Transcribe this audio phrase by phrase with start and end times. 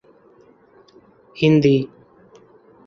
[1.35, 1.77] Hindi